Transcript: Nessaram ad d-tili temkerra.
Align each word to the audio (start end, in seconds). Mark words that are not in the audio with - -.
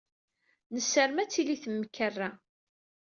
Nessaram 0.73 1.17
ad 1.19 1.27
d-tili 1.29 1.57
temkerra. 1.63 2.29